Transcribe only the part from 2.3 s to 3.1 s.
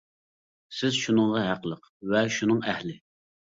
شۇنىڭ ئەھلى.